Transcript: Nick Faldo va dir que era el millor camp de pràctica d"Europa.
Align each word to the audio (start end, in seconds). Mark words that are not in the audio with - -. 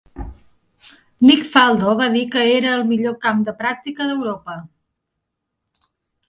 Nick 1.25 1.43
Faldo 1.49 1.91
va 1.99 2.07
dir 2.15 2.23
que 2.37 2.45
era 2.53 2.71
el 2.79 2.85
millor 2.93 3.15
camp 3.27 3.45
de 3.51 3.55
pràctica 3.61 4.09
d"Europa. 4.13 4.57